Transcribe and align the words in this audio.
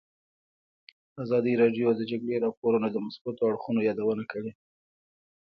ازادي 1.23 1.53
راډیو 1.61 1.87
د 1.93 1.97
د 1.99 2.01
جګړې 2.11 2.43
راپورونه 2.45 2.87
د 2.91 2.97
مثبتو 3.05 3.47
اړخونو 3.49 3.79
یادونه 3.89 4.23
کړې. 4.31 4.51